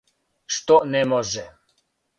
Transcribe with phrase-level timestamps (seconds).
[0.57, 1.47] Што не може?